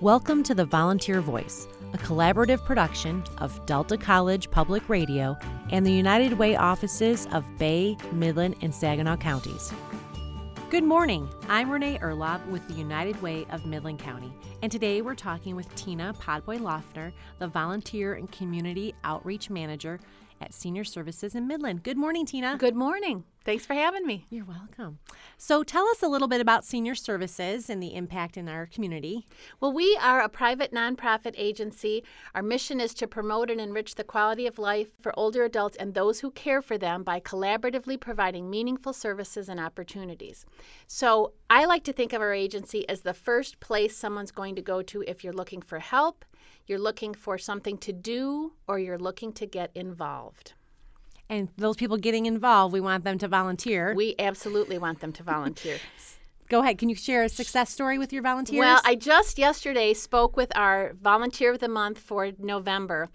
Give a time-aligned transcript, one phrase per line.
[0.00, 5.36] Welcome to the Volunteer Voice, a collaborative production of Delta College Public Radio
[5.68, 9.70] and the United Way offices of Bay, Midland, and Saginaw counties.
[10.70, 11.28] Good morning.
[11.50, 14.32] I'm Renee Erlob with the United Way of Midland County,
[14.62, 20.00] and today we're talking with Tina Podboy Lofner, the Volunteer and Community Outreach Manager
[20.40, 21.82] at Senior Services in Midland.
[21.82, 22.56] Good morning, Tina.
[22.56, 23.24] Good morning.
[23.42, 24.26] Thanks for having me.
[24.28, 24.98] You're welcome.
[25.38, 29.26] So, tell us a little bit about Senior Services and the impact in our community.
[29.60, 32.04] Well, we are a private nonprofit agency.
[32.34, 35.94] Our mission is to promote and enrich the quality of life for older adults and
[35.94, 40.44] those who care for them by collaboratively providing meaningful services and opportunities.
[40.86, 44.62] So, I like to think of our agency as the first place someone's going to
[44.62, 46.26] go to if you're looking for help,
[46.66, 50.52] you're looking for something to do, or you're looking to get involved.
[51.30, 53.94] And those people getting involved, we want them to volunteer.
[53.94, 55.78] We absolutely want them to volunteer.
[56.48, 56.78] Go ahead.
[56.78, 58.58] Can you share a success story with your volunteers?
[58.58, 63.08] Well, I just yesterday spoke with our volunteer of the month for November.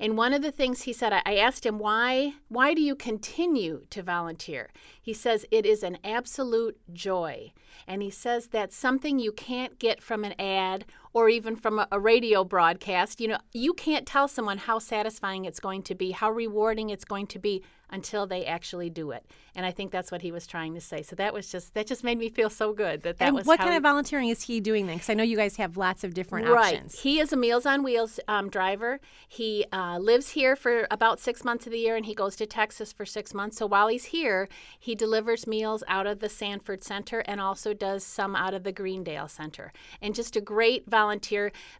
[0.00, 3.86] And one of the things he said, I asked him, why, why do you continue
[3.90, 4.70] to volunteer?
[5.00, 7.52] He says, it is an absolute joy.
[7.86, 11.88] And he says that's something you can't get from an ad or even from a,
[11.92, 13.20] a, radio broadcast.
[13.20, 17.04] You know, you can't tell someone how satisfying it's going to be, how rewarding it's
[17.04, 19.24] going to be until they actually do it.
[19.54, 21.02] And I think that's what he was trying to say.
[21.02, 23.46] So that was just that just made me feel so good that that and was.
[23.46, 24.96] what kind he, of volunteering is he doing then?
[24.96, 26.74] Because I know you guys have lots of different right.
[26.74, 26.98] options.
[26.98, 28.98] He is a Meals on Wheels um, driver.
[29.28, 32.46] He uh, lives here for about six months of the year, and he goes to
[32.46, 33.58] Texas for six months.
[33.58, 38.04] So while he's here, he delivers meals out of the Sanford Center and also does
[38.04, 39.70] some out of the Greendale Center.
[40.00, 41.01] And just a great volunteer.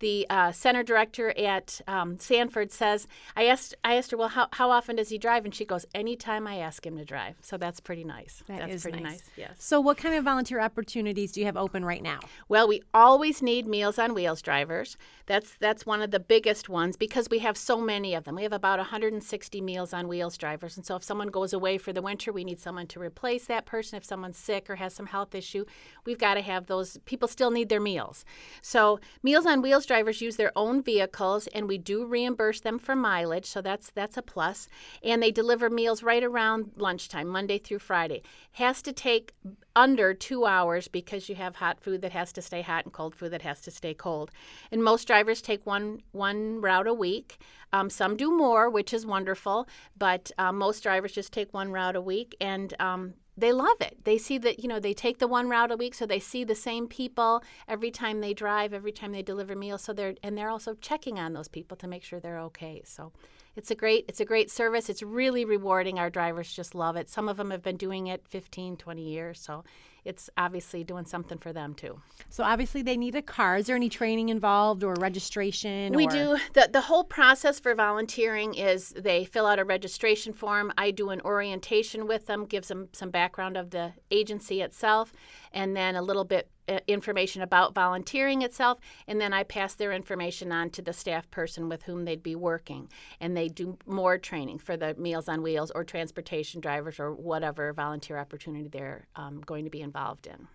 [0.00, 4.48] The uh, center director at um, Sanford says, "I asked I asked her, well, how
[4.52, 7.36] how often does he drive?" And she goes, anytime I ask him to drive.
[7.40, 8.42] So that's pretty nice.
[8.46, 9.12] That that's is pretty nice.
[9.12, 9.30] nice.
[9.36, 9.50] Yes.
[9.58, 12.20] So what kind of volunteer opportunities do you have open right now?
[12.48, 14.96] Well, we always need Meals on Wheels drivers.
[15.26, 18.36] That's that's one of the biggest ones because we have so many of them.
[18.36, 20.76] We have about 160 Meals on Wheels drivers.
[20.76, 23.66] And so if someone goes away for the winter, we need someone to replace that
[23.66, 23.96] person.
[23.96, 25.64] If someone's sick or has some health issue,
[26.04, 28.24] we've got to have those people still need their meals.
[28.62, 32.94] So Meals on Wheels drivers use their own vehicles and we do reimburse them for
[32.94, 34.68] mileage, so that's that's a plus.
[35.02, 38.22] And they deliver meals right around lunchtime, Monday through Friday.
[38.52, 39.32] Has to take
[39.74, 43.14] under two hours because you have hot food that has to stay hot and cold
[43.14, 44.30] food that has to stay cold.
[44.70, 47.38] And most drivers take one one route a week.
[47.72, 49.68] Um, some do more, which is wonderful,
[49.98, 53.98] but uh, most drivers just take one route a week, and um, they love it.
[54.04, 56.44] They see that, you know, they take the one route a week, so they see
[56.44, 59.82] the same people every time they drive, every time they deliver meals.
[59.82, 62.82] So they're and they're also checking on those people to make sure they're okay.
[62.84, 63.12] So
[63.56, 64.88] it's a great it's a great service.
[64.88, 65.98] It's really rewarding.
[65.98, 67.08] Our drivers just love it.
[67.08, 69.40] Some of them have been doing it 15, 20 years.
[69.40, 69.64] So
[70.04, 72.00] it's obviously doing something for them too.
[72.28, 73.56] So obviously they need a car.
[73.56, 75.92] Is there any training involved or registration?
[75.94, 76.10] We or?
[76.10, 76.38] do.
[76.52, 80.72] The, the whole process for volunteering is they fill out a registration form.
[80.78, 85.12] I do an orientation with them, gives them some background of the agency itself,
[85.52, 86.48] and then a little bit
[86.86, 91.68] information about volunteering itself, and then I pass their information on to the staff person
[91.68, 92.88] with whom they'd be working,
[93.20, 97.72] and they do more training for the Meals on Wheels or transportation drivers or whatever
[97.72, 100.48] volunteer opportunity they're um, going to be involved in.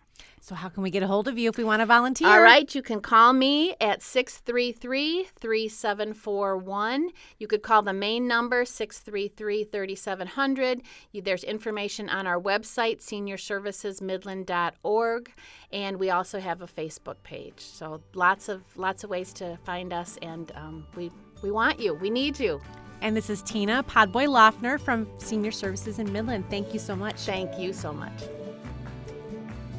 [0.44, 2.28] So, how can we get a hold of you if we want to volunteer?
[2.28, 7.10] All right, you can call me at 633 3741.
[7.38, 10.82] You could call the main number, 633 3700.
[11.14, 15.32] There's information on our website, seniorservicesmidland.org,
[15.72, 17.60] and we also have a Facebook page.
[17.60, 21.12] So, lots of lots of ways to find us, and um, we,
[21.44, 21.94] we want you.
[21.94, 22.60] We need you.
[23.02, 26.46] And this is Tina Podboy Loeffner from Senior Services in Midland.
[26.50, 27.20] Thank you so much.
[27.22, 28.22] Thank you so much.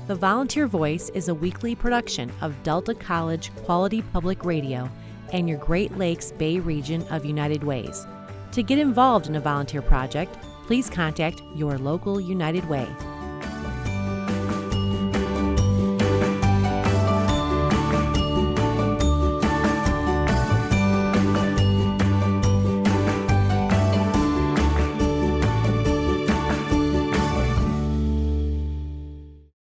[0.09, 4.91] The Volunteer Voice is a weekly production of Delta College Quality Public Radio
[5.33, 8.05] and your Great Lakes Bay region of United Ways.
[8.51, 10.37] To get involved in a volunteer project,
[10.67, 12.89] please contact your local United Way.